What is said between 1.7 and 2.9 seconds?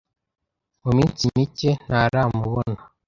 ntaramubona.